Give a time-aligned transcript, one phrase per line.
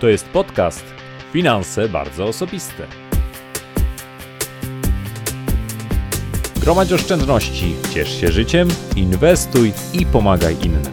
[0.00, 0.84] To jest podcast
[1.32, 2.86] Finanse bardzo osobiste.
[6.60, 10.92] Gromadź oszczędności, ciesz się życiem, inwestuj i pomagaj innym.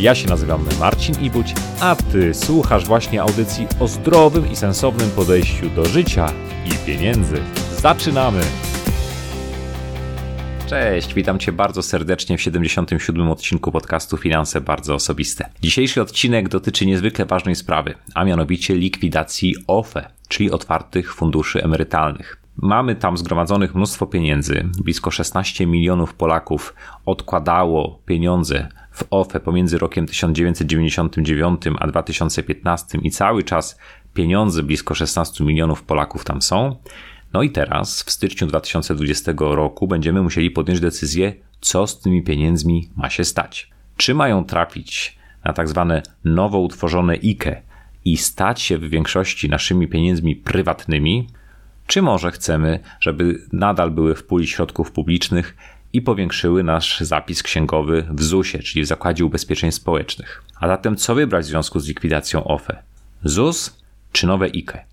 [0.00, 5.70] Ja się nazywam Marcin Ibuć, a Ty słuchasz właśnie audycji o zdrowym i sensownym podejściu
[5.70, 6.32] do życia
[6.66, 7.36] i pieniędzy.
[7.80, 8.40] Zaczynamy!
[10.68, 13.30] Cześć, witam Cię bardzo serdecznie w 77.
[13.30, 15.50] odcinku podcastu Finanse Bardzo Osobiste.
[15.62, 22.42] Dzisiejszy odcinek dotyczy niezwykle ważnej sprawy, a mianowicie likwidacji OFE, czyli otwartych funduszy emerytalnych.
[22.56, 24.64] Mamy tam zgromadzonych mnóstwo pieniędzy.
[24.84, 26.74] Blisko 16 milionów Polaków
[27.06, 33.78] odkładało pieniądze w OFE pomiędzy rokiem 1999 a 2015 i cały czas
[34.14, 36.76] pieniądze blisko 16 milionów Polaków tam są.
[37.32, 42.90] No i teraz, w styczniu 2020 roku, będziemy musieli podjąć decyzję, co z tymi pieniędzmi
[42.96, 43.70] ma się stać.
[43.96, 47.62] Czy mają trafić na tak zwane nowo utworzone IKE
[48.04, 51.28] i stać się w większości naszymi pieniędzmi prywatnymi,
[51.86, 55.56] czy może chcemy, żeby nadal były w puli środków publicznych
[55.92, 60.44] i powiększyły nasz zapis księgowy w ZUS-ie, czyli w Zakładzie Ubezpieczeń Społecznych.
[60.60, 62.82] A zatem co wybrać w związku z likwidacją OFE?
[63.24, 64.84] ZUS czy nowe IKE?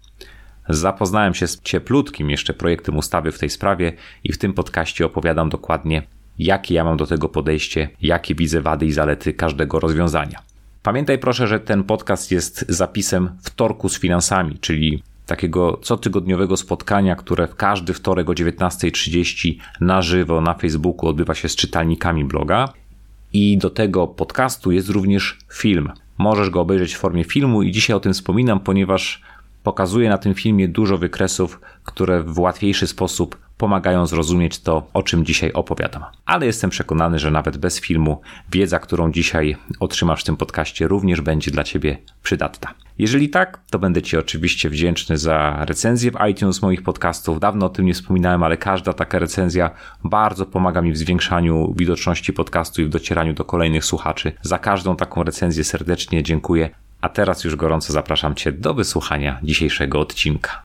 [0.70, 5.50] Zapoznałem się z cieplutkim jeszcze projektem ustawy w tej sprawie i w tym podcaście opowiadam
[5.50, 6.04] dokładnie,
[6.40, 10.40] jakie ja mam do tego podejście, jakie widzę wady i zalety każdego rozwiązania.
[10.84, 17.48] Pamiętaj proszę, że ten podcast jest zapisem wtorku z finansami, czyli takiego cotygodniowego spotkania, które
[17.48, 22.74] w każdy wtorek o 19.30 na żywo na Facebooku odbywa się z czytelnikami bloga.
[23.34, 25.92] I do tego podcastu jest również film.
[26.18, 29.22] Możesz go obejrzeć w formie filmu i dzisiaj o tym wspominam, ponieważ
[29.66, 35.26] Pokazuje na tym filmie dużo wykresów, które w łatwiejszy sposób pomagają zrozumieć to, o czym
[35.26, 36.04] dzisiaj opowiadam.
[36.26, 41.22] Ale jestem przekonany, że nawet bez filmu wiedza, którą dzisiaj otrzymasz w tym podcaście, również
[41.22, 42.74] będzie dla Ciebie przydatna.
[43.00, 47.40] Jeżeli tak, to będę Ci oczywiście wdzięczny za recenzję w iTunes moich podcastów.
[47.40, 49.72] Dawno o tym nie wspominałem, ale każda taka recenzja
[50.04, 54.32] bardzo pomaga mi w zwiększaniu widoczności podcastu i w docieraniu do kolejnych słuchaczy.
[54.42, 56.85] Za każdą taką recenzję serdecznie dziękuję.
[57.06, 60.64] A teraz już gorąco zapraszam Cię do wysłuchania dzisiejszego odcinka.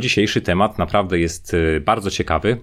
[0.00, 2.60] Dzisiejszy temat naprawdę jest y, bardzo ciekawy.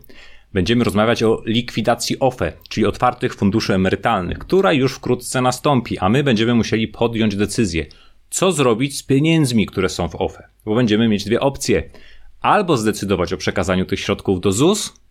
[0.54, 6.24] Będziemy rozmawiać o likwidacji OFE, czyli otwartych funduszy emerytalnych, która już wkrótce nastąpi, a my
[6.24, 7.86] będziemy musieli podjąć decyzję,
[8.30, 10.48] co zrobić z pieniędzmi, które są w OFE.
[10.66, 11.90] Bo będziemy mieć dwie opcje.
[12.42, 15.02] Albo zdecydować o przekazaniu tych środków do ZUS,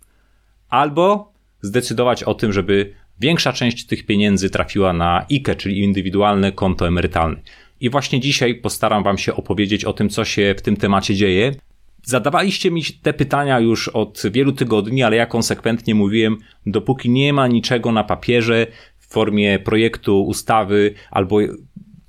[0.71, 1.33] albo
[1.63, 7.41] zdecydować o tym, żeby większa część tych pieniędzy trafiła na IKE, czyli indywidualne konto emerytalne.
[7.81, 11.55] I właśnie dzisiaj postaram Wam się opowiedzieć o tym, co się w tym temacie dzieje.
[12.03, 16.37] Zadawaliście mi te pytania już od wielu tygodni, ale ja konsekwentnie mówiłem,
[16.67, 18.67] dopóki nie ma niczego na papierze
[18.99, 21.39] w formie projektu ustawy albo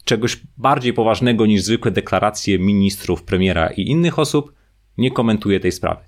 [0.06, 4.54] czegoś bardziej poważnego niż zwykłe deklaracje ministrów, premiera i innych osób,
[4.98, 6.02] nie komentuję tej sprawy.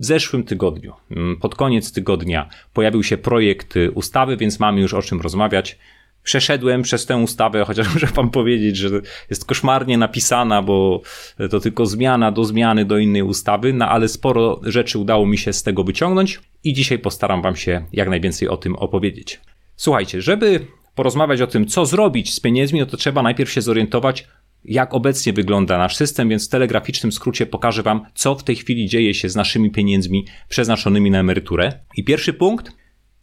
[0.00, 4.94] W zeszłym tygodniu, mm, pod koniec tygodnia, pojawił się projekt y, ustawy, więc mamy już
[4.94, 5.78] o czym rozmawiać.
[6.22, 8.88] Przeszedłem przez tę ustawę, chociaż muszę wam powiedzieć, że
[9.30, 11.02] jest koszmarnie napisana, bo
[11.50, 15.52] to tylko zmiana do zmiany do innej ustawy, no ale sporo rzeczy udało mi się
[15.52, 19.40] z tego wyciągnąć i dzisiaj postaram wam się jak najwięcej o tym opowiedzieć.
[19.76, 24.26] Słuchajcie, żeby porozmawiać o tym, co zrobić z pieniędzmi, no to trzeba najpierw się zorientować,
[24.64, 28.88] jak obecnie wygląda nasz system, więc w telegraficznym skrócie pokażę Wam, co w tej chwili
[28.88, 31.72] dzieje się z naszymi pieniędzmi przeznaczonymi na emeryturę.
[31.96, 32.72] I pierwszy punkt,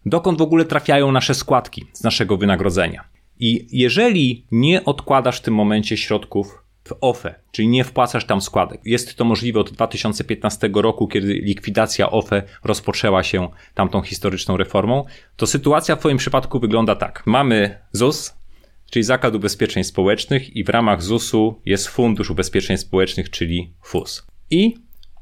[0.06, 3.03] dokąd w ogóle trafiają nasze składki z naszego wynagrodzenia.
[3.40, 8.81] I jeżeli nie odkładasz w tym momencie środków w OFE, czyli nie wpłacasz tam składek.
[8.85, 15.47] Jest to możliwe od 2015 roku, kiedy likwidacja OFE rozpoczęła się tamtą historyczną reformą, to
[15.47, 17.24] sytuacja w Twoim przypadku wygląda tak.
[17.25, 18.34] Mamy ZUS,
[18.90, 24.28] czyli Zakład Ubezpieczeń Społecznych i w ramach ZUS-u jest Fundusz Ubezpieczeń Społecznych, czyli FUS.
[24.51, 24.75] I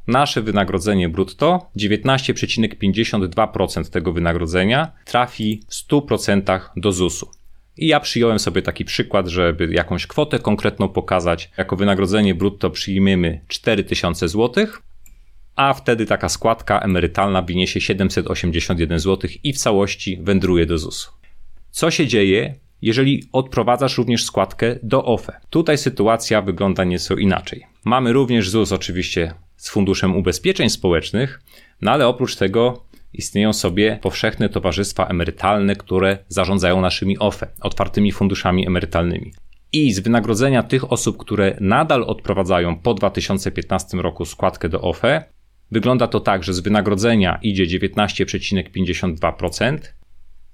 [0.08, 7.30] nasze wynagrodzenie brutto, 19,52% tego wynagrodzenia trafi w 100% do ZUS-u.
[7.78, 11.52] I ja przyjąłem sobie taki przykład, żeby jakąś kwotę konkretną pokazać.
[11.58, 14.68] Jako wynagrodzenie brutto przyjmiemy 4000 zł,
[15.56, 21.12] a wtedy taka składka emerytalna wyniesie 781 zł i w całości wędruje do ZUS-u.
[21.72, 25.40] Co się dzieje, jeżeli odprowadzasz również składkę do OFE.
[25.50, 27.64] Tutaj sytuacja wygląda nieco inaczej.
[27.86, 31.42] Mamy również ZUS oczywiście z Funduszem Ubezpieczeń Społecznych,
[31.82, 38.68] no ale oprócz tego istnieją sobie powszechne towarzystwa emerytalne, które zarządzają naszymi OFE, otwartymi funduszami
[38.68, 39.34] emerytalnymi.
[39.74, 45.24] I z wynagrodzenia tych osób, które nadal odprowadzają po 2015 roku składkę do OFE,
[45.72, 49.78] wygląda to tak, że z wynagrodzenia idzie 19,52%,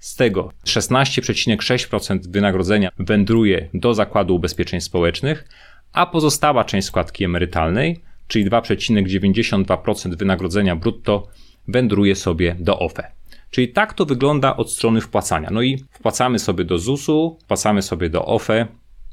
[0.00, 5.48] z tego 16,6% wynagrodzenia wędruje do Zakładu Ubezpieczeń Społecznych,
[5.92, 11.28] a pozostała część składki emerytalnej, czyli 2,92% wynagrodzenia brutto,
[11.68, 13.12] wędruje sobie do OFE.
[13.50, 15.48] Czyli tak to wygląda od strony wpłacania.
[15.52, 18.66] No i wpłacamy sobie do ZUS-u, wpłacamy sobie do OFE.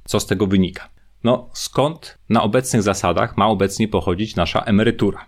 [0.05, 0.89] Co z tego wynika?
[1.23, 5.25] No skąd na obecnych zasadach ma obecnie pochodzić nasza emerytura?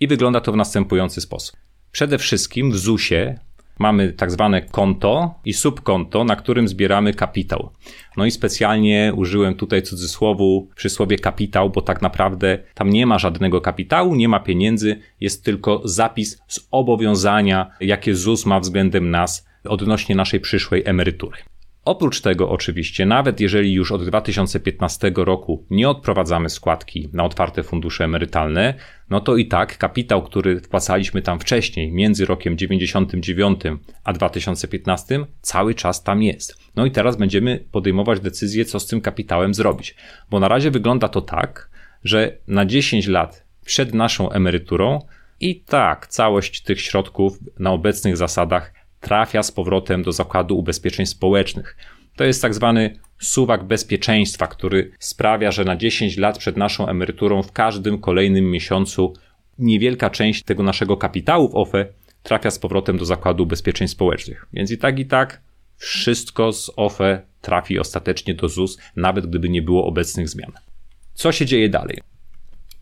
[0.00, 1.56] I wygląda to w następujący sposób.
[1.92, 3.40] Przede wszystkim w ZUS-ie
[3.80, 7.70] mamy tak zwane konto i subkonto, na którym zbieramy kapitał.
[8.16, 13.18] No i specjalnie użyłem tutaj cudzysłowu przy słowie kapitał, bo tak naprawdę tam nie ma
[13.18, 19.46] żadnego kapitału, nie ma pieniędzy, jest tylko zapis z obowiązania, jakie ZUS ma względem nas
[19.64, 21.49] odnośnie naszej przyszłej emerytury.
[21.84, 28.04] Oprócz tego, oczywiście, nawet jeżeli już od 2015 roku nie odprowadzamy składki na otwarte fundusze
[28.04, 28.74] emerytalne,
[29.10, 33.60] no to i tak kapitał, który wpłacaliśmy tam wcześniej, między rokiem 99
[34.04, 36.58] a 2015, cały czas tam jest.
[36.76, 39.94] No i teraz będziemy podejmować decyzję, co z tym kapitałem zrobić.
[40.30, 41.70] Bo na razie wygląda to tak,
[42.04, 44.98] że na 10 lat przed naszą emeryturą
[45.40, 51.76] i tak całość tych środków na obecnych zasadach trafia z powrotem do Zakładu Ubezpieczeń Społecznych.
[52.16, 57.42] To jest tak zwany suwak bezpieczeństwa, który sprawia, że na 10 lat przed naszą emeryturą
[57.42, 59.12] w każdym kolejnym miesiącu
[59.58, 61.86] niewielka część tego naszego kapitału w OFE
[62.22, 64.46] trafia z powrotem do Zakładu Ubezpieczeń Społecznych.
[64.52, 65.40] Więc i tak, i tak
[65.76, 70.52] wszystko z OFE trafi ostatecznie do ZUS, nawet gdyby nie było obecnych zmian.
[71.14, 72.00] Co się dzieje dalej?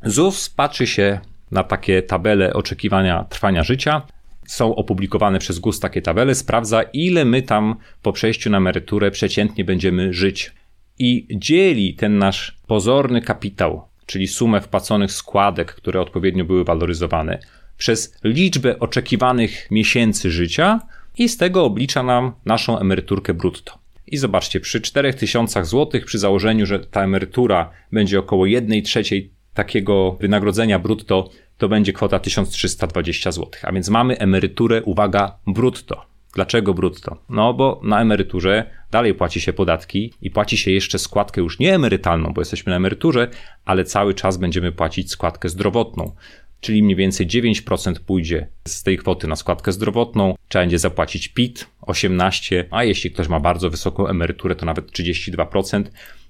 [0.03, 4.03] ZUS patrzy się na takie tabele oczekiwania trwania życia
[4.49, 9.65] są opublikowane przez GUS takie tabele, sprawdza ile my tam po przejściu na emeryturę przeciętnie
[9.65, 10.53] będziemy żyć.
[10.99, 17.39] I dzieli ten nasz pozorny kapitał, czyli sumę wpłaconych składek, które odpowiednio były waloryzowane,
[17.77, 20.81] przez liczbę oczekiwanych miesięcy życia
[21.19, 23.79] i z tego oblicza nam naszą emeryturkę brutto.
[24.07, 30.17] I zobaczcie, przy 4000 zł, przy założeniu, że ta emerytura będzie około 1 trzeciej takiego
[30.21, 33.51] wynagrodzenia brutto to będzie kwota 1320 zł.
[33.63, 36.07] A więc mamy emeryturę, uwaga, brutto.
[36.35, 37.23] Dlaczego brutto?
[37.29, 41.75] No bo na emeryturze dalej płaci się podatki i płaci się jeszcze składkę już nie
[41.75, 43.29] emerytalną, bo jesteśmy na emeryturze,
[43.65, 46.13] ale cały czas będziemy płacić składkę zdrowotną.
[46.61, 51.67] Czyli mniej więcej 9% pójdzie z tej kwoty na składkę zdrowotną, trzeba będzie zapłacić PIT
[51.81, 55.85] 18, a jeśli ktoś ma bardzo wysoką emeryturę, to nawet 32%.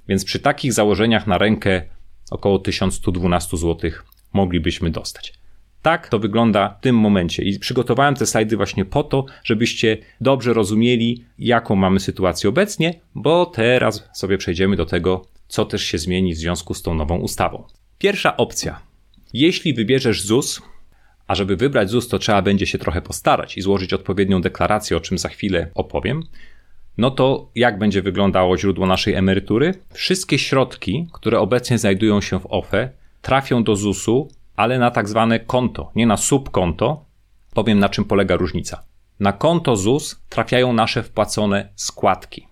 [0.08, 1.82] Więc przy takich założeniach na rękę
[2.30, 3.90] około 1112 zł
[4.32, 5.38] moglibyśmy dostać.
[5.82, 10.54] Tak to wygląda w tym momencie i przygotowałem te slajdy właśnie po to, żebyście dobrze
[10.54, 16.34] rozumieli, jaką mamy sytuację obecnie, bo teraz sobie przejdziemy do tego, co też się zmieni
[16.34, 17.64] w związku z tą nową ustawą.
[17.98, 18.81] Pierwsza opcja.
[19.32, 20.62] Jeśli wybierzesz ZUS,
[21.26, 25.00] a żeby wybrać ZUS, to trzeba będzie się trochę postarać i złożyć odpowiednią deklarację, o
[25.00, 26.22] czym za chwilę opowiem.
[26.98, 29.74] No to jak będzie wyglądało źródło naszej emerytury?
[29.92, 32.90] Wszystkie środki, które obecnie znajdują się w OFE,
[33.22, 37.04] trafią do ZUS-u, ale na tak zwane konto, nie na subkonto.
[37.54, 38.84] Powiem na czym polega różnica.
[39.20, 42.46] Na konto ZUS trafiają nasze wpłacone składki.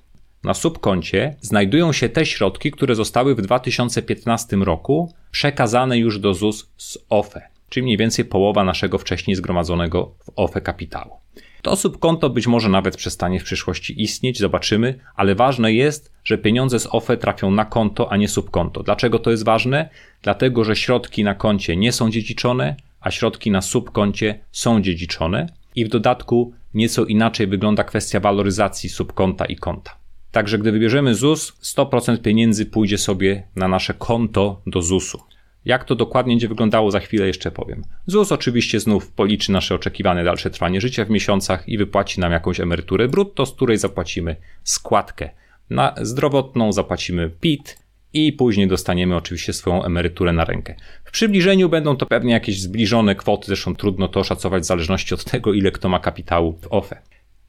[0.44, 6.70] Na subkoncie znajdują się te środki, które zostały w 2015 roku przekazane już do ZUS
[6.76, 11.25] z OFE, czyli mniej więcej połowa naszego wcześniej zgromadzonego w OFE kapitału.
[11.66, 16.80] To subkonto być może nawet przestanie w przyszłości istnieć, zobaczymy, ale ważne jest, że pieniądze
[16.80, 18.82] z OFE trafią na konto, a nie subkonto.
[18.82, 19.88] Dlaczego to jest ważne?
[20.22, 25.84] Dlatego, że środki na koncie nie są dziedziczone, a środki na subkoncie są dziedziczone i
[25.84, 29.96] w dodatku nieco inaczej wygląda kwestia waloryzacji subkonta i konta.
[30.32, 35.35] Także gdy wybierzemy ZUS, 100% pieniędzy pójdzie sobie na nasze konto do ZUS-u.
[35.66, 37.82] Jak to dokładnie będzie wyglądało, za chwilę jeszcze powiem.
[38.06, 42.60] ZUS oczywiście znów policzy nasze oczekiwane dalsze trwanie życia w miesiącach i wypłaci nam jakąś
[42.60, 45.30] emeryturę brutto, z której zapłacimy składkę.
[45.70, 47.78] Na zdrowotną zapłacimy PIT
[48.12, 50.74] i później dostaniemy oczywiście swoją emeryturę na rękę.
[51.04, 55.24] W przybliżeniu będą to pewnie jakieś zbliżone kwoty, zresztą trudno to oszacować w zależności od
[55.24, 57.02] tego, ile kto ma kapitału w OFE.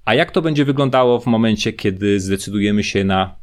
[0.06, 3.36] A jak to będzie wyglądało w momencie, kiedy zdecydujemy się na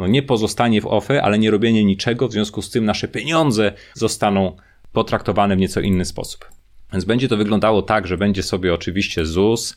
[0.00, 3.72] no nie pozostanie w OFE, ale nie robienie niczego, w związku z tym nasze pieniądze
[3.94, 4.56] zostaną
[4.92, 6.48] potraktowane w nieco inny sposób.
[6.92, 9.76] Więc będzie to wyglądało tak, że będzie sobie oczywiście ZUS,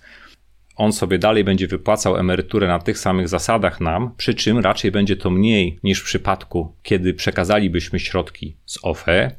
[0.75, 5.15] on sobie dalej będzie wypłacał emeryturę na tych samych zasadach nam, przy czym raczej będzie
[5.15, 9.32] to mniej niż w przypadku, kiedy przekazalibyśmy środki z OFE.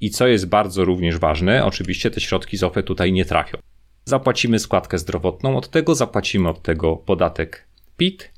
[0.00, 3.58] I co jest bardzo również ważne, oczywiście te środki z OFE tutaj nie trafią.
[4.04, 8.33] Zapłacimy składkę zdrowotną od tego, zapłacimy od tego podatek PIT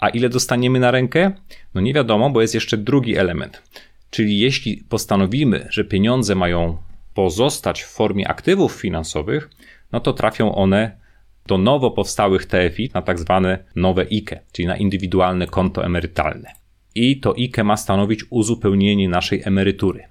[0.00, 1.32] a ile dostaniemy na rękę?
[1.74, 3.62] No nie wiadomo, bo jest jeszcze drugi element.
[4.10, 6.76] Czyli jeśli postanowimy, że pieniądze mają
[7.14, 9.50] pozostać w formie aktywów finansowych,
[9.92, 11.00] no to trafią one
[11.46, 16.52] do nowo powstałych TFI na tak zwane nowe IKE, czyli na indywidualne konto emerytalne.
[16.94, 20.04] I to IKE ma stanowić uzupełnienie naszej emerytury.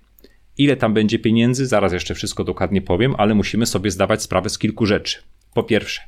[0.58, 4.58] Ile tam będzie pieniędzy, zaraz jeszcze wszystko dokładnie powiem, ale musimy sobie zdawać sprawę z
[4.58, 5.18] kilku rzeczy.
[5.54, 6.02] Po pierwsze,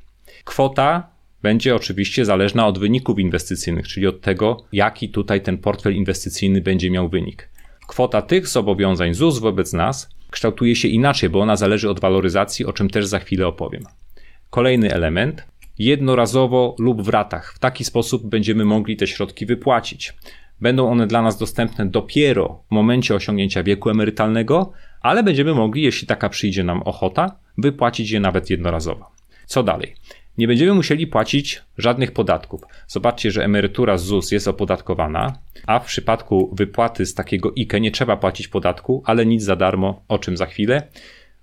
[0.44, 1.11] kwota
[1.42, 6.92] będzie oczywiście zależna od wyników inwestycyjnych, czyli od tego, jaki tutaj ten portfel inwestycyjny będzie
[6.92, 7.50] miał wynik.
[7.88, 12.74] Kwota tych zobowiązań ZUS wobec nas kształtuje się inaczej, bo ona zależy od waloryzacji, o
[12.74, 13.84] czym też za chwilę opowiem.
[14.50, 15.44] Kolejny element.
[15.80, 17.54] Jednorazowo lub w ratach.
[17.54, 20.14] W taki sposób będziemy mogli te środki wypłacić.
[20.62, 24.72] Będą one dla nas dostępne dopiero w momencie osiągnięcia wieku emerytalnego,
[25.02, 29.12] ale będziemy mogli, jeśli taka przyjdzie nam ochota, wypłacić je nawet jednorazowo.
[29.46, 29.96] Co dalej?
[30.42, 32.62] Nie będziemy musieli płacić żadnych podatków.
[32.88, 37.92] Zobaczcie, że emerytura z ZUS jest opodatkowana, a w przypadku wypłaty z takiego IKE nie
[37.92, 40.88] trzeba płacić podatku, ale nic za darmo, o czym za chwilę.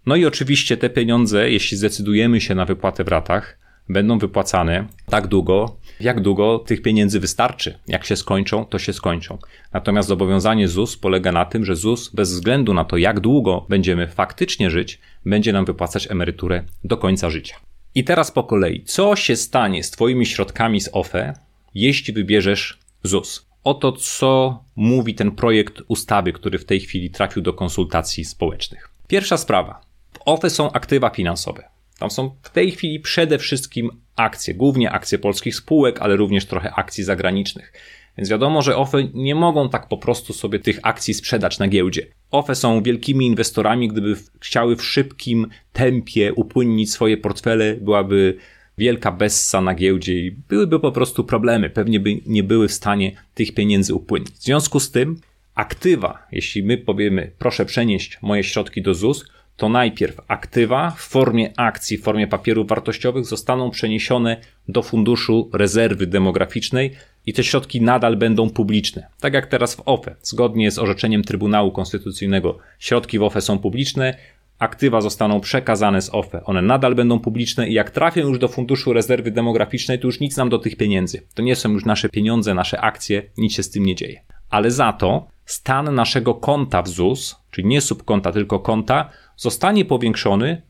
[0.06, 5.26] No i oczywiście te pieniądze, jeśli zdecydujemy się na wypłatę w ratach, będą wypłacane tak
[5.26, 7.78] długo, jak długo tych pieniędzy wystarczy.
[7.88, 9.38] Jak się skończą, to się skończą.
[9.72, 14.06] Natomiast zobowiązanie ZUS polega na tym, że ZUS bez względu na to, jak długo będziemy
[14.06, 17.67] faktycznie żyć, będzie nam wypłacać emeryturę do końca życia.
[17.94, 21.34] I teraz po kolei, co się stanie z Twoimi środkami z OFE,
[21.74, 23.46] jeśli wybierzesz ZUS?
[23.64, 28.90] Oto co mówi ten projekt ustawy, który w tej chwili trafił do konsultacji społecznych.
[29.08, 29.80] Pierwsza sprawa.
[30.12, 31.68] W OFE są aktywa finansowe.
[31.98, 36.74] Tam są w tej chwili przede wszystkim akcje, głównie akcje polskich spółek, ale również trochę
[36.74, 37.72] akcji zagranicznych.
[38.16, 42.06] Więc wiadomo, że OFE nie mogą tak po prostu sobie tych akcji sprzedać na giełdzie.
[42.30, 48.36] OFE są wielkimi inwestorami, gdyby chciały w szybkim tempie upłynnić swoje portfele, byłaby
[48.78, 51.70] wielka bessa na giełdzie i byłyby po prostu problemy.
[51.70, 54.30] Pewnie by nie były w stanie tych pieniędzy upłynnić.
[54.30, 55.20] W związku z tym
[55.54, 59.24] aktywa, jeśli my powiemy proszę przenieść moje środki do ZUS,
[59.56, 64.36] to najpierw aktywa w formie akcji, w formie papierów wartościowych zostaną przeniesione
[64.68, 66.92] do Funduszu Rezerwy Demograficznej
[67.28, 69.06] i te środki nadal będą publiczne.
[69.20, 70.16] Tak jak teraz w OFE.
[70.22, 74.16] Zgodnie z orzeczeniem Trybunału Konstytucyjnego środki w OFE są publiczne,
[74.58, 76.44] aktywa zostaną przekazane z OFE.
[76.44, 80.36] One nadal będą publiczne i jak trafią już do Funduszu Rezerwy Demograficznej, to już nic
[80.36, 81.22] nam do tych pieniędzy.
[81.34, 84.20] To nie są już nasze pieniądze, nasze akcje, nic się z tym nie dzieje.
[84.50, 90.62] Ale za to stan naszego konta w ZUS, czyli nie subkonta, tylko konta, zostanie powiększony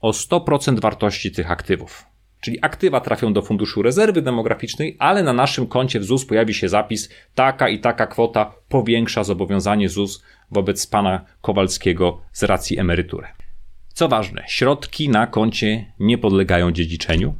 [0.00, 2.15] o 100% wartości tych aktywów.
[2.46, 6.68] Czyli aktywa trafią do Funduszu Rezerwy Demograficznej, ale na naszym koncie w ZUS pojawi się
[6.68, 13.26] zapis taka i taka kwota powiększa zobowiązanie ZUS wobec pana Kowalskiego z racji emerytury.
[13.88, 17.34] Co ważne, środki na koncie nie podlegają dziedziczeniu,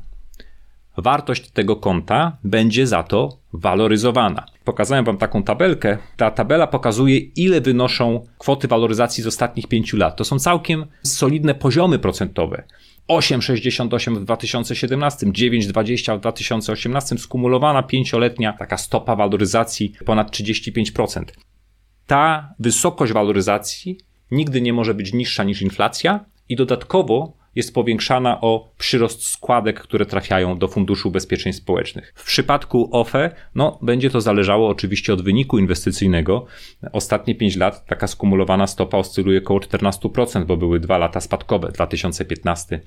[0.96, 4.46] wartość tego konta będzie za to waloryzowana.
[4.64, 5.98] Pokazałem Wam taką tabelkę.
[6.16, 10.16] Ta tabela pokazuje, ile wynoszą kwoty waloryzacji z ostatnich pięciu lat.
[10.16, 12.62] To są całkiem solidne poziomy procentowe.
[13.08, 21.24] 8,68 w 2017, 9,20 w 2018, skumulowana pięcioletnia taka stopa waloryzacji ponad 35%.
[22.06, 23.98] Ta wysokość waloryzacji
[24.30, 30.06] nigdy nie może być niższa niż inflacja i dodatkowo jest powiększana o przyrost składek, które
[30.06, 32.12] trafiają do Funduszu Ubezpieczeń Społecznych.
[32.16, 36.46] W przypadku OFE, no, będzie to zależało oczywiście od wyniku inwestycyjnego.
[36.92, 42.80] Ostatnie 5 lat taka skumulowana stopa oscyluje około 14%, bo były dwa lata spadkowe, 2015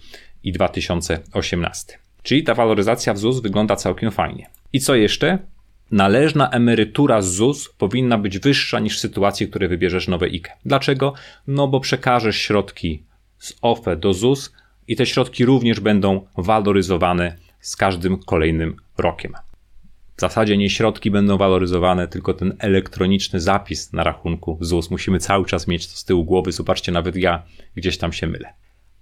[0.43, 1.97] i 2018.
[2.23, 4.47] Czyli ta waloryzacja w ZUS wygląda całkiem fajnie.
[4.73, 5.39] I co jeszcze?
[5.91, 10.51] Należna emerytura z ZUS powinna być wyższa niż w sytuacji, w której wybierzesz nowe IKE.
[10.65, 11.13] Dlaczego?
[11.47, 13.03] No bo przekażesz środki
[13.39, 14.53] z OFE do ZUS
[14.87, 19.33] i te środki również będą waloryzowane z każdym kolejnym rokiem.
[20.17, 24.91] W zasadzie nie środki będą waloryzowane, tylko ten elektroniczny zapis na rachunku ZUS.
[24.91, 26.51] Musimy cały czas mieć to z tyłu głowy.
[26.51, 27.43] Zobaczcie, nawet ja
[27.75, 28.53] gdzieś tam się mylę.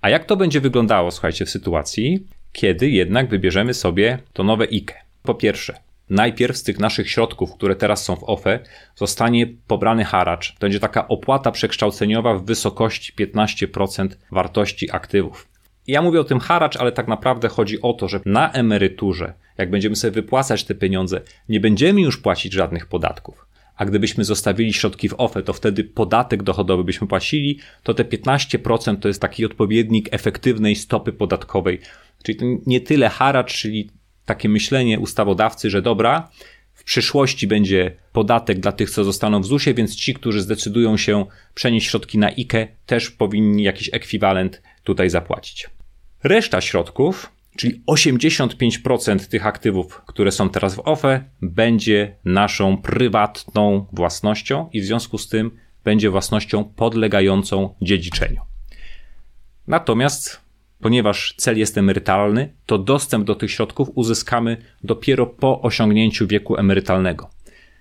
[0.02, 4.94] A jak to będzie wyglądało, słuchajcie, w sytuacji, kiedy jednak wybierzemy sobie to nowe IKE?
[5.24, 5.80] Po pierwsze,
[6.10, 8.60] najpierw z tych naszych środków, które teraz są w OFE,
[8.96, 10.54] zostanie pobrany haracz.
[10.54, 15.48] To będzie taka opłata przekształceniowa w wysokości 15% wartości aktywów.
[15.88, 19.70] Ja mówię o tym haracz, ale tak naprawdę chodzi o to, że na emeryturze, jak
[19.70, 23.48] będziemy sobie wypłacać te pieniądze, nie będziemy już płacić żadnych podatków.
[23.76, 29.00] A gdybyśmy zostawili środki w OFE, to wtedy podatek dochodowy byśmy płacili, to te 15%
[29.00, 31.80] to jest taki odpowiednik efektywnej stopy podatkowej.
[32.24, 33.90] Czyli to nie tyle haracz, czyli
[34.28, 36.30] takie myślenie ustawodawcy, że dobra,
[36.74, 41.26] w przyszłości będzie podatek dla tych, co zostaną w ZUS-ie, więc ci, którzy zdecydują się
[41.54, 45.70] przenieść środki na IKE, też powinni jakiś ekwiwalent tutaj zapłacić.
[46.24, 54.70] Reszta środków, czyli 85% tych aktywów, które są teraz w OFE, będzie naszą prywatną własnością
[54.74, 55.52] i w związku z tym
[55.84, 58.42] będzie własnością podlegającą dziedziczeniu.
[59.68, 60.47] Natomiast,
[60.82, 67.30] ponieważ cel jest emerytalny, to dostęp do tych środków uzyskamy dopiero po osiągnięciu wieku emerytalnego.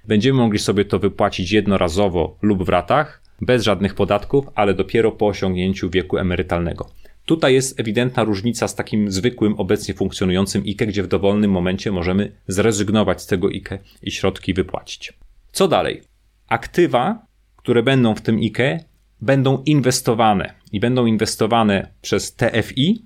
[0.04, 5.26] Będziemy mogli sobie to wypłacić jednorazowo lub w ratach, bez żadnych podatków, ale dopiero po
[5.26, 6.90] osiągnięciu wieku emerytalnego.
[7.24, 12.32] Tutaj jest ewidentna różnica z takim zwykłym, obecnie funkcjonującym IKE, gdzie w dowolnym momencie możemy
[12.48, 15.12] zrezygnować z tego IKE i środki wypłacić.
[15.52, 16.02] Co dalej?
[16.48, 17.26] Aktywa,
[17.56, 18.84] które będą w tym IKE,
[19.20, 23.02] będą inwestowane i będą inwestowane przez TFI.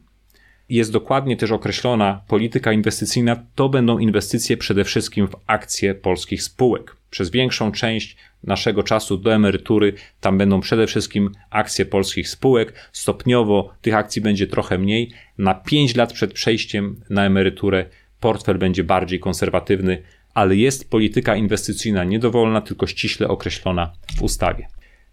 [0.68, 3.42] Jest dokładnie też określona polityka inwestycyjna.
[3.54, 6.96] To będą inwestycje przede wszystkim w akcje polskich spółek.
[7.10, 12.90] Przez większą część naszego czasu do emerytury tam będą przede wszystkim akcje polskich spółek.
[12.92, 15.10] Stopniowo tych akcji będzie trochę mniej.
[15.38, 17.84] Na 5 lat przed przejściem na emeryturę
[18.20, 20.02] portfel będzie bardziej konserwatywny,
[20.34, 24.66] ale jest polityka inwestycyjna niedowolna, tylko ściśle określona w ustawie.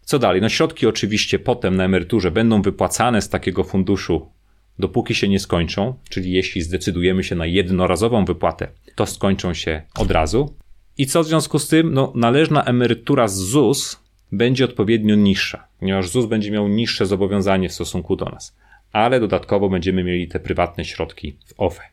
[0.08, 0.42] Co dalej?
[0.42, 4.32] No środki oczywiście potem na emeryturze będą wypłacane z takiego funduszu,
[4.80, 10.12] dopóki się nie skończą, czyli jeśli zdecydujemy się na jednorazową wypłatę, to skończą się od
[10.12, 10.54] razu.
[10.98, 11.94] I co w związku z tym?
[11.94, 14.00] No, należna emerytura z ZUS
[14.32, 18.56] będzie odpowiednio niższa, ponieważ ZUS będzie miał niższe zobowiązanie w stosunku do nas,
[18.92, 21.84] ale dodatkowo będziemy mieli te prywatne środki w OFE.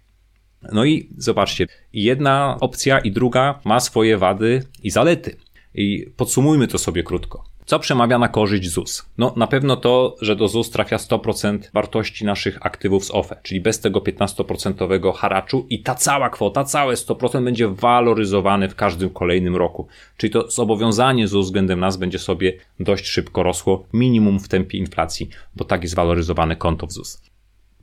[0.72, 5.36] No i zobaczcie, jedna opcja i druga ma swoje wady i zalety.
[5.74, 7.53] I podsumujmy to sobie krótko.
[7.66, 9.06] Co przemawia na korzyść ZUS?
[9.18, 13.60] No, na pewno to, że do ZUS trafia 100% wartości naszych aktywów z OFE, czyli
[13.60, 19.56] bez tego 15% haraczu i ta cała kwota, całe 100% będzie waloryzowane w każdym kolejnym
[19.56, 19.86] roku.
[20.16, 25.28] Czyli to zobowiązanie ZUS względem nas będzie sobie dość szybko rosło, minimum w tempie inflacji,
[25.56, 27.22] bo tak jest waloryzowane konto w ZUS.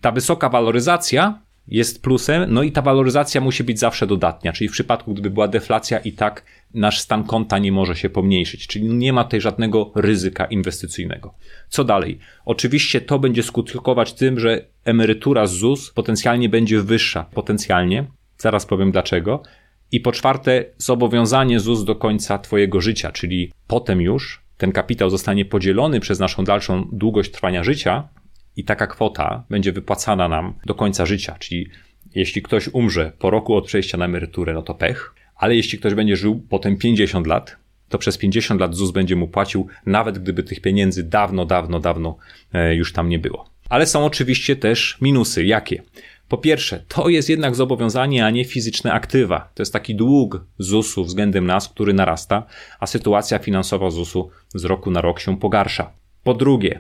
[0.02, 4.72] Ta wysoka waloryzacja jest plusem, no i ta waloryzacja musi być zawsze dodatnia, czyli w
[4.72, 9.14] przypadku, gdyby była deflacja i tak nasz stan konta nie może się pomniejszyć, czyli nie
[9.14, 11.34] ma tutaj żadnego ryzyka inwestycyjnego.
[11.70, 12.20] Co dalej?
[12.46, 18.06] Oczywiście to będzie skutkować tym, że emerytura z ZUS potencjalnie będzie wyższa, potencjalnie,
[18.38, 19.44] zaraz powiem dlaczego.
[19.92, 25.46] I po czwarte, zobowiązanie ZUS do końca Twojego życia, czyli potem już ten kapitał zostanie
[25.46, 28.10] podzielony przez naszą dalszą długość trwania życia,
[28.58, 31.70] i taka kwota będzie wypłacana nam do końca życia, czyli
[32.16, 35.94] jeśli ktoś umrze po roku od przejścia na emeryturę, no to pech, ale jeśli ktoś
[35.94, 37.56] będzie żył potem 50 lat,
[37.90, 42.18] to przez 50 lat ZUS będzie mu płacił, nawet gdyby tych pieniędzy dawno, dawno, dawno
[42.54, 43.50] e, już tam nie było.
[43.70, 45.46] Ale są oczywiście też minusy.
[45.46, 45.84] Jakie?
[46.28, 49.52] Po pierwsze, to jest jednak zobowiązanie, a nie fizyczne aktywa.
[49.56, 52.44] To jest taki dług ZUS-u względem nas, który narasta,
[52.80, 55.92] a sytuacja finansowa ZUS-u z roku na rok się pogarsza.
[56.24, 56.80] Po drugie,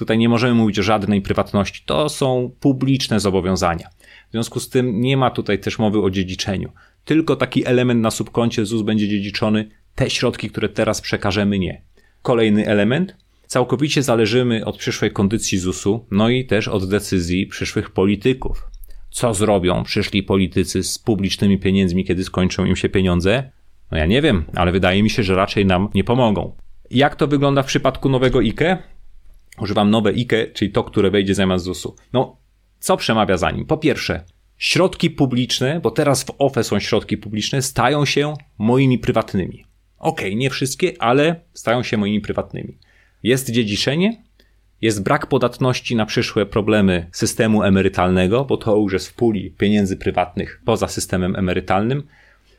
[0.00, 1.82] Tutaj nie możemy mówić o żadnej prywatności.
[1.86, 3.88] To są publiczne zobowiązania.
[4.28, 6.72] W związku z tym nie ma tutaj też mowy o dziedziczeniu.
[7.04, 11.82] Tylko taki element na subkoncie ZUS będzie dziedziczony, te środki, które teraz przekażemy, nie.
[12.22, 13.16] Kolejny element.
[13.46, 18.62] Całkowicie zależymy od przyszłej kondycji ZUS-u, no i też od decyzji przyszłych polityków.
[19.10, 23.50] Co zrobią przyszli politycy z publicznymi pieniędzmi, kiedy skończą im się pieniądze?
[23.90, 26.56] No ja nie wiem, ale wydaje mi się, że raczej nam nie pomogą.
[26.90, 28.78] Jak to wygląda w przypadku nowego IKE?
[29.58, 31.96] Używam nowe IKE, czyli to, które wejdzie zamiast ZUS-u.
[32.12, 32.36] No,
[32.80, 33.66] co przemawia za nim?
[33.66, 34.24] Po pierwsze,
[34.58, 39.64] środki publiczne, bo teraz w OFE są środki publiczne, stają się moimi prywatnymi.
[39.98, 42.78] Okej, okay, nie wszystkie, ale stają się moimi prywatnymi.
[43.22, 44.22] Jest dziedziczenie,
[44.80, 49.96] jest brak podatności na przyszłe problemy systemu emerytalnego, bo to już jest w puli pieniędzy
[49.96, 52.02] prywatnych poza systemem emerytalnym.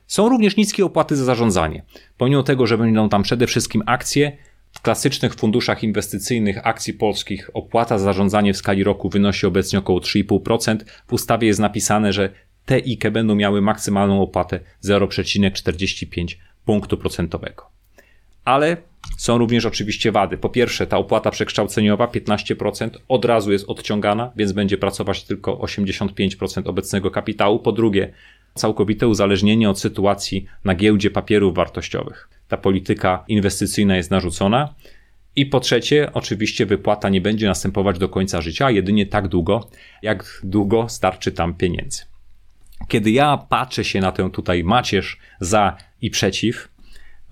[0.08, 1.84] Są również niskie opłaty za zarządzanie.
[2.18, 4.38] Pomimo tego, że będą tam przede wszystkim akcje,
[4.72, 10.00] w klasycznych funduszach inwestycyjnych akcji polskich opłata za zarządzanie w skali roku wynosi obecnie około
[10.00, 10.78] 3,5%.
[11.08, 12.30] W ustawie jest napisane, że
[12.66, 17.66] te IKE będą miały maksymalną opłatę 0,45 punktu procentowego.
[18.46, 18.78] Ale
[19.18, 20.38] są również oczywiście wady.
[20.38, 26.68] Po pierwsze, ta opłata przekształceniowa 15% od razu jest odciągana, więc będzie pracować tylko 85%
[26.70, 27.60] obecnego kapitału.
[27.60, 28.14] Po drugie,
[28.54, 34.76] całkowite uzależnienie od sytuacji na giełdzie papierów wartościowych ta polityka inwestycyjna jest narzucona.
[35.36, 39.70] I po trzecie, oczywiście wypłata nie będzie następować do końca życia, jedynie tak długo,
[40.02, 42.02] jak długo starczy tam pieniędzy.
[42.88, 46.70] Kiedy ja patrzę się na tę tutaj macierz za i przeciw,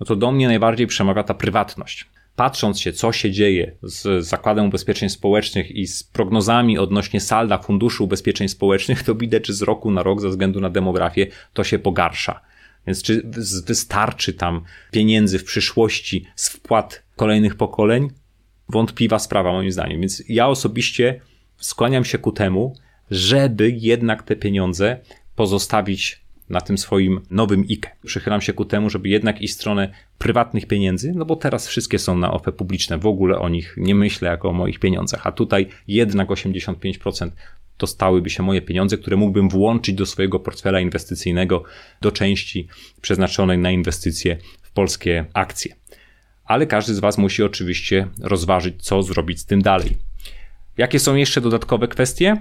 [0.00, 2.06] no to do mnie najbardziej przemawia ta prywatność.
[2.36, 8.04] Patrząc się, co się dzieje z Zakładem Ubezpieczeń Społecznych i z prognozami odnośnie salda Funduszu
[8.04, 11.78] Ubezpieczeń Społecznych, to widać, że z roku na rok, ze względu na demografię, to się
[11.78, 12.40] pogarsza.
[12.90, 13.22] Więc czy
[13.66, 18.08] wystarczy tam pieniędzy w przyszłości z wpłat kolejnych pokoleń?
[18.68, 20.00] Wątpliwa sprawa moim zdaniem.
[20.00, 21.20] Więc ja osobiście
[21.56, 22.76] skłaniam się ku temu,
[23.10, 24.98] żeby jednak te pieniądze
[25.36, 27.90] pozostawić na tym swoim nowym IKE.
[28.06, 32.18] Przychylam się ku temu, żeby jednak w stronę prywatnych pieniędzy, no bo teraz wszystkie są
[32.18, 35.66] na OFE publiczne, w ogóle o nich nie myślę jako o moich pieniądzach, a tutaj
[35.88, 37.30] jednak 85%
[37.80, 41.62] to stałyby się moje pieniądze, które mógłbym włączyć do swojego portfela inwestycyjnego
[42.00, 42.68] do części
[43.00, 45.74] przeznaczonej na inwestycje w polskie akcje.
[46.44, 49.96] Ale każdy z Was musi oczywiście rozważyć, co zrobić z tym dalej.
[50.76, 52.36] Jakie są jeszcze dodatkowe kwestie?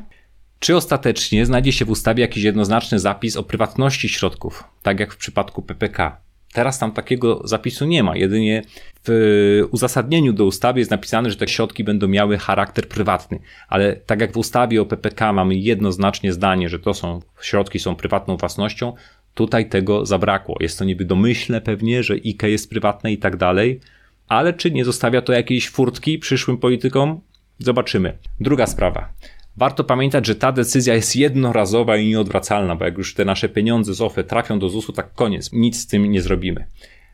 [0.60, 5.18] Czy ostatecznie znajdzie się w ustawie jakiś jednoznaczny zapis o prywatności środków, tak jak w
[5.18, 6.22] przypadku PPK?
[6.54, 8.16] Teraz tam takiego zapisu nie ma.
[8.16, 8.62] Jedynie
[9.08, 13.40] w uzasadnieniu do ustawy jest napisane, że te środki będą miały charakter prywatny.
[13.68, 17.96] Ale tak jak w ustawie o PPK mamy jednoznacznie zdanie, że to są środki są
[17.96, 18.94] prywatną własnością,
[19.34, 20.58] tutaj tego zabrakło.
[20.60, 23.80] Jest to niby domyślne pewnie, że IKE jest prywatne i tak dalej,
[24.28, 27.22] ale czy nie zostawia to jakiejś furtki przyszłym politykom?
[27.60, 28.18] Zobaczymy.
[28.40, 29.14] Druga sprawa.
[29.60, 33.94] Warto pamiętać, że ta decyzja jest jednorazowa i nieodwracalna, bo jak już te nasze pieniądze
[33.94, 36.66] z OFE trafią do ZUS-u, tak koniec, nic z tym nie zrobimy.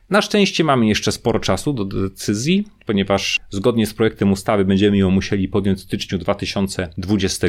[0.09, 5.11] Na szczęście mamy jeszcze sporo czasu do decyzji, ponieważ zgodnie z projektem ustawy będziemy ją
[5.11, 7.47] musieli podjąć w styczniu 2020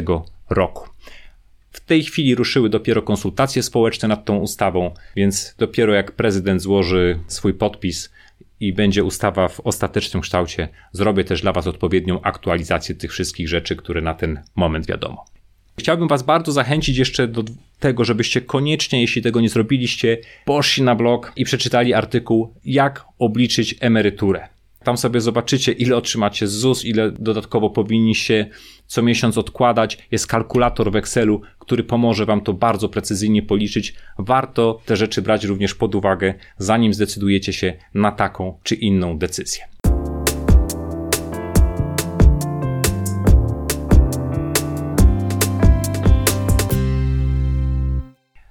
[0.49, 0.89] roku.
[1.71, 7.19] W tej chwili ruszyły dopiero konsultacje społeczne nad tą ustawą, więc dopiero jak prezydent złoży
[7.27, 8.09] swój podpis,
[8.59, 13.75] i będzie ustawa w ostatecznym kształcie, zrobię też dla Was odpowiednią aktualizację tych wszystkich rzeczy,
[13.75, 15.25] które na ten moment wiadomo.
[15.79, 17.43] Chciałbym Was bardzo zachęcić jeszcze do
[17.79, 23.75] tego, żebyście koniecznie, jeśli tego nie zrobiliście, poszli na blog i przeczytali artykuł Jak obliczyć
[23.79, 24.47] emeryturę.
[24.87, 28.49] Tam sobie zobaczycie, ile otrzymacie z ZUS, ile dodatkowo powinniście
[28.85, 30.07] co miesiąc odkładać.
[30.11, 33.93] Jest kalkulator w Excelu, który pomoże Wam to bardzo precyzyjnie policzyć.
[34.17, 39.63] Warto te rzeczy brać również pod uwagę, zanim zdecydujecie się na taką czy inną decyzję.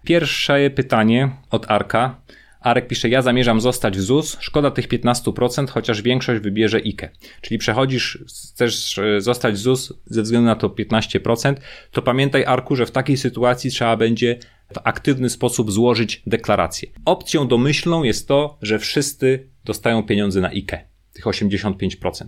[0.05, 2.21] Pierwsze pytanie od Arka.
[2.61, 7.11] Arek pisze, ja zamierzam zostać w ZUS, szkoda tych 15%, chociaż większość wybierze IKE.
[7.41, 8.19] Czyli przechodzisz,
[8.53, 11.55] chcesz e, zostać w ZUS ze względu na to 15%,
[11.91, 14.39] to pamiętaj Arku, że w takiej sytuacji trzeba będzie
[14.75, 16.89] w aktywny sposób złożyć deklarację.
[17.05, 20.79] Opcją domyślną jest to, że wszyscy dostają pieniądze na IKE,
[21.13, 22.27] tych 85%.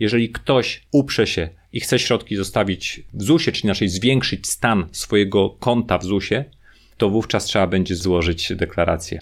[0.00, 5.50] Jeżeli ktoś uprze się i chce środki zostawić w ZUSie, czyli inaczej zwiększyć stan swojego
[5.50, 6.44] konta w ZUSie,
[6.96, 9.20] to wówczas trzeba będzie złożyć deklarację.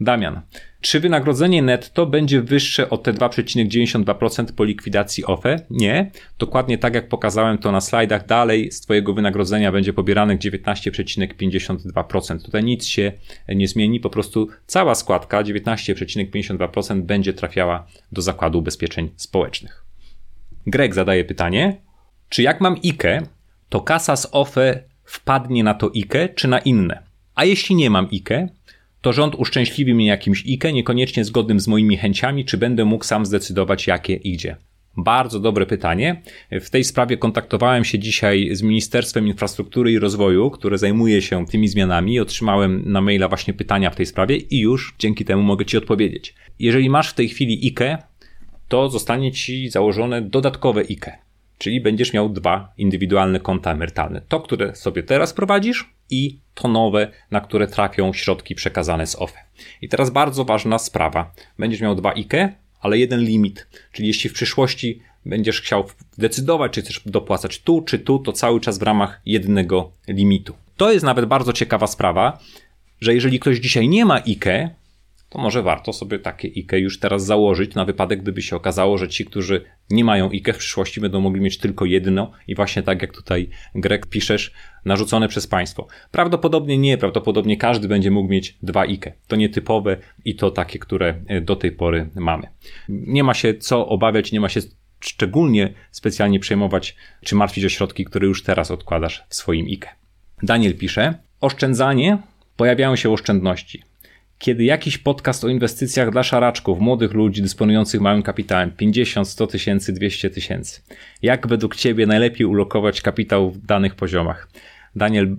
[0.00, 0.40] Damian,
[0.80, 5.56] czy wynagrodzenie netto będzie wyższe o te 2,92% po likwidacji OFE?
[5.70, 6.10] Nie.
[6.38, 12.44] Dokładnie tak jak pokazałem to na slajdach, dalej z Twojego wynagrodzenia będzie pobieranych 19,52%.
[12.44, 13.12] Tutaj nic się
[13.48, 19.84] nie zmieni, po prostu cała składka 19,52% będzie trafiała do Zakładu Ubezpieczeń Społecznych.
[20.66, 21.80] Greg zadaje pytanie,
[22.28, 23.22] czy jak mam IKE,
[23.68, 27.02] to kasa z OFE wpadnie na to IKE czy na inne?
[27.34, 28.48] A jeśli nie mam IKE,
[29.00, 33.26] to rząd uszczęśliwi mnie jakimś IKE, niekoniecznie zgodnym z moimi chęciami, czy będę mógł sam
[33.26, 34.56] zdecydować, jakie idzie?
[34.96, 36.22] Bardzo dobre pytanie.
[36.50, 41.68] W tej sprawie kontaktowałem się dzisiaj z Ministerstwem Infrastruktury i Rozwoju, które zajmuje się tymi
[41.68, 42.20] zmianami.
[42.20, 46.34] Otrzymałem na maila właśnie pytania w tej sprawie i już dzięki temu mogę Ci odpowiedzieć.
[46.58, 47.98] Jeżeli masz w tej chwili IKE,
[48.68, 51.18] to zostanie Ci założone dodatkowe IKE,
[51.58, 54.22] czyli będziesz miał dwa indywidualne konta emerytalne.
[54.28, 59.38] To, które sobie teraz prowadzisz i to nowe, na które trafią środki przekazane z OFE.
[59.82, 61.32] I teraz bardzo ważna sprawa.
[61.58, 63.66] Będziesz miał dwa IKE, ale jeden limit.
[63.92, 65.84] Czyli jeśli w przyszłości będziesz chciał
[66.18, 70.54] decydować, czy chcesz dopłacać tu, czy tu, to cały czas w ramach jednego limitu.
[70.76, 72.38] To jest nawet bardzo ciekawa sprawa,
[73.00, 74.70] że jeżeli ktoś dzisiaj nie ma IKE,
[75.30, 79.08] to może warto sobie takie IKE już teraz założyć na wypadek, gdyby się okazało, że
[79.08, 83.02] ci, którzy nie mają IKE w przyszłości będą mogli mieć tylko jedno i właśnie tak
[83.02, 84.52] jak tutaj Greg piszesz,
[84.84, 85.86] narzucone przez państwo.
[86.10, 89.12] Prawdopodobnie nie, prawdopodobnie każdy będzie mógł mieć dwa IKE.
[89.26, 92.46] To nietypowe i to takie, które e, do tej pory mamy.
[92.88, 94.60] Nie ma się co obawiać, nie ma się
[95.00, 99.88] szczególnie specjalnie przejmować czy martwić o środki, które już teraz odkładasz w swoim IKE.
[100.42, 102.18] Daniel pisze, oszczędzanie,
[102.56, 103.89] pojawiają się oszczędności
[104.40, 109.92] kiedy jakiś podcast o inwestycjach dla szaraczków, młodych ludzi dysponujących małym kapitałem 50, 100 tysięcy,
[109.92, 110.80] 200 tysięcy.
[111.22, 114.48] Jak według Ciebie najlepiej ulokować kapitał w danych poziomach?
[114.96, 115.36] Daniel,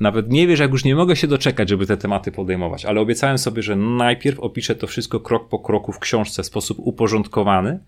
[0.00, 3.38] nawet nie wiesz, jak już nie mogę się doczekać, żeby te tematy podejmować, ale obiecałem
[3.38, 7.78] sobie, że najpierw opiszę to wszystko krok po kroku w książce w sposób uporządkowany.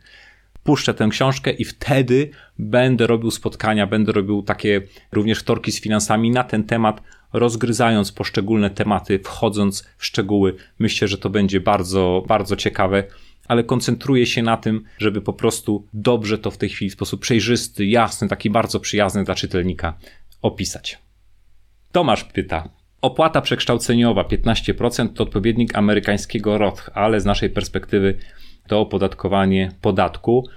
[0.66, 6.31] Puszczę tę książkę i wtedy będę robił spotkania, będę robił takie również torki z finansami
[6.31, 7.02] na ten temat,
[7.33, 10.55] rozgryzając poszczególne tematy, wchodząc w szczegóły.
[10.79, 13.05] Myślę, że to będzie bardzo, bardzo ciekawe
[13.48, 17.20] ale koncentruję się na tym, żeby po prostu dobrze to w tej chwili w sposób
[17.20, 19.98] przejrzysty, jasny, taki bardzo przyjazny dla czytelnika
[20.42, 20.98] opisać.
[21.92, 22.68] Tomasz pyta,
[23.00, 28.18] Opłata przekształceniowa 15% to odpowiednik amerykańskiego Roth, ale z naszej perspektywy
[28.66, 30.48] to opodatkowanie podatku.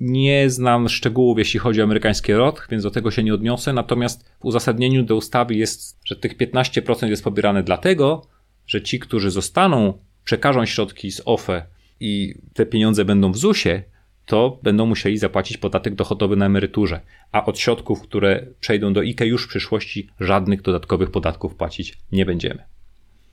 [0.00, 3.72] Nie znam szczegółów, jeśli chodzi o amerykańskie Roth, więc do tego się nie odniosę.
[3.72, 8.26] Natomiast w uzasadnieniu do ustawy jest, że tych 15% jest pobierane dlatego,
[8.66, 11.66] że ci, którzy zostaną, przekażą środki z OFE
[12.00, 13.82] i te pieniądze będą w ZUS-ie,
[14.26, 17.00] to będą musieli zapłacić podatek dochodowy na emeryturze,
[17.32, 22.26] a od środków, które przejdą do IKE już w przyszłości żadnych dodatkowych podatków płacić nie
[22.26, 22.73] będziemy.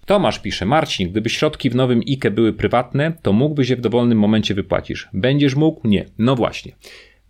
[0.05, 4.19] Tomasz pisze, Marcin, gdyby środki w nowym IKE były prywatne, to mógłbyś je w dowolnym
[4.19, 5.07] momencie wypłacić.
[5.13, 5.87] Będziesz mógł?
[5.87, 6.05] Nie.
[6.17, 6.71] No właśnie.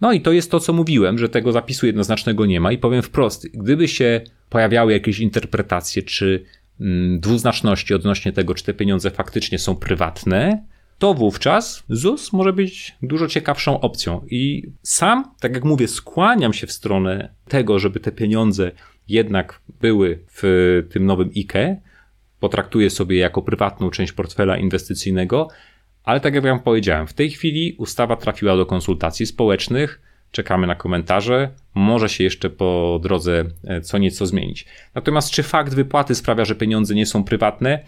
[0.01, 3.01] No i to jest to, co mówiłem, że tego zapisu jednoznacznego nie ma i powiem
[3.01, 6.45] wprost, gdyby się pojawiały jakieś interpretacje czy
[6.79, 10.63] mm, dwuznaczności odnośnie tego, czy te pieniądze faktycznie są prywatne,
[11.01, 14.25] to wówczas ZUS może być dużo ciekawszą opcją.
[14.29, 18.71] I sam, tak jak mówię, skłaniam się w stronę tego, żeby te pieniądze
[19.07, 20.43] jednak były w
[20.89, 21.81] tym nowym IKE.
[22.41, 25.47] Potraktuję sobie jako prywatną część portfela inwestycyjnego,
[26.03, 30.01] ale tak jak Wam powiedziałem, w tej chwili ustawa trafiła do konsultacji społecznych.
[30.31, 31.49] Czekamy na komentarze.
[31.73, 34.65] Może się jeszcze po drodze e, co nieco zmienić.
[34.95, 37.79] Natomiast czy fakt wypłaty sprawia, że pieniądze nie są prywatne?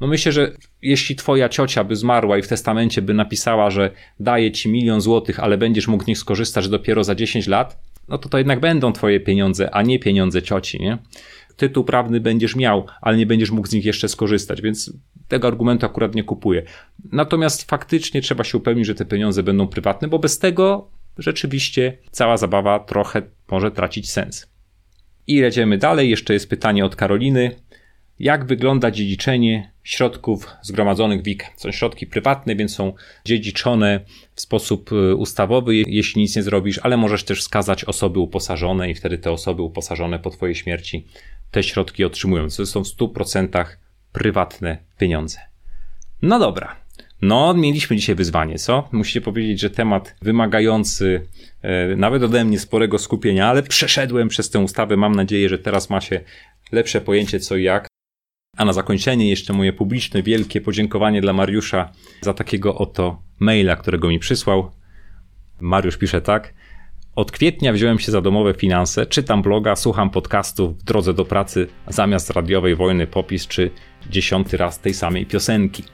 [0.00, 4.52] No myślę, że jeśli twoja ciocia by zmarła i w testamencie by napisała, że daje
[4.52, 8.28] ci milion złotych, ale będziesz mógł z nich skorzystać dopiero za 10 lat, no to
[8.28, 10.98] to jednak będą twoje pieniądze, a nie pieniądze cioci, nie?
[11.60, 14.92] Tytuł prawny będziesz miał, ale nie będziesz mógł z nich jeszcze skorzystać, więc
[15.28, 16.62] tego argumentu akurat nie kupuję.
[17.12, 22.36] Natomiast faktycznie trzeba się upewnić, że te pieniądze będą prywatne, bo bez tego rzeczywiście cała
[22.36, 24.46] zabawa trochę może tracić sens.
[25.26, 26.10] I jedziemy dalej.
[26.10, 27.56] Jeszcze jest pytanie od Karoliny
[28.20, 31.46] jak wygląda dziedziczenie środków zgromadzonych w WIG.
[31.56, 32.92] Są środki prywatne, więc są
[33.24, 34.00] dziedziczone
[34.34, 38.94] w sposób y, ustawowy, jeśli nic nie zrobisz, ale możesz też wskazać osoby uposażone i
[38.94, 41.06] wtedy te osoby uposażone po Twojej śmierci
[41.50, 42.48] te środki otrzymują.
[42.56, 43.64] To są w 100%
[44.12, 45.38] prywatne pieniądze.
[46.22, 46.76] No dobra.
[47.22, 48.88] No, mieliśmy dzisiaj wyzwanie, co?
[48.92, 51.26] Musicie powiedzieć, że temat wymagający
[51.62, 54.96] e, nawet ode mnie sporego skupienia, ale przeszedłem przez tę ustawę.
[54.96, 56.24] Mam nadzieję, że teraz macie
[56.72, 57.86] lepsze pojęcie co i jak.
[58.56, 64.08] A na zakończenie jeszcze moje publiczne, wielkie podziękowanie dla Mariusza za takiego oto maila, którego
[64.08, 64.70] mi przysłał.
[65.60, 66.54] Mariusz pisze tak.
[67.16, 71.66] Od kwietnia wziąłem się za domowe finanse, czytam bloga, słucham podcastów w drodze do pracy
[71.88, 73.70] zamiast radiowej wojny popis czy
[74.10, 75.84] dziesiąty raz tej samej piosenki.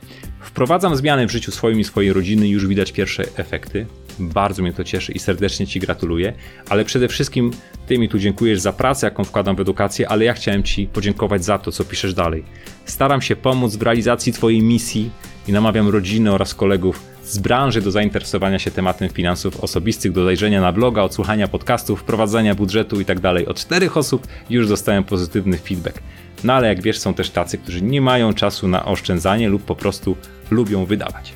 [0.41, 3.87] Wprowadzam zmiany w życiu swoim i swojej rodziny już widać pierwsze efekty.
[4.19, 6.33] Bardzo mnie to cieszy i serdecznie Ci gratuluję,
[6.69, 7.51] ale przede wszystkim
[7.87, 11.45] Ty mi tu dziękujesz za pracę, jaką wkładam w edukację, ale ja chciałem Ci podziękować
[11.45, 12.45] za to, co piszesz dalej.
[12.85, 15.11] Staram się pomóc w realizacji Twojej misji
[15.49, 20.61] i namawiam rodziny oraz kolegów z branży do zainteresowania się tematem finansów osobistych, do zajrzenia
[20.61, 23.21] na bloga, odsłuchania podcastów, wprowadzania budżetu itd.
[23.21, 26.03] Tak Od czterech osób już dostałem pozytywny feedback.
[26.45, 29.77] No ale jak wiesz, są też tacy, którzy nie mają czasu na oszczędzanie lub po
[29.77, 30.17] prostu
[30.51, 31.33] lubią wydawać.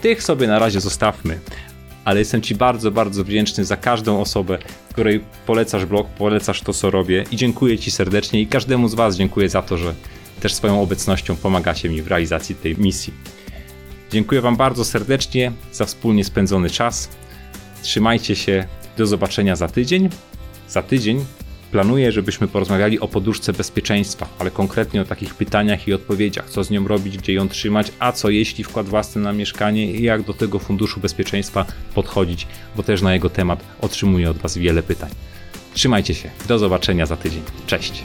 [0.00, 1.38] Tych sobie na razie zostawmy,
[2.04, 4.58] ale jestem Ci bardzo, bardzo wdzięczny za każdą osobę,
[4.92, 9.16] której polecasz blog, polecasz to, co robię i dziękuję Ci serdecznie i każdemu z Was
[9.16, 9.94] dziękuję za to, że
[10.40, 13.12] też swoją obecnością pomagacie mi w realizacji tej misji.
[14.12, 17.08] Dziękuję Wam bardzo serdecznie za wspólnie spędzony czas.
[17.82, 18.66] Trzymajcie się,
[18.96, 20.08] do zobaczenia za tydzień.
[20.68, 21.24] Za tydzień
[21.70, 26.70] Planuję, żebyśmy porozmawiali o poduszce bezpieczeństwa, ale konkretnie o takich pytaniach i odpowiedziach, co z
[26.70, 30.34] nią robić, gdzie ją trzymać, a co jeśli wkład własny na mieszkanie i jak do
[30.34, 35.10] tego funduszu bezpieczeństwa podchodzić, bo też na jego temat otrzymuję od Was wiele pytań.
[35.74, 37.42] Trzymajcie się, do zobaczenia za tydzień.
[37.66, 38.04] Cześć!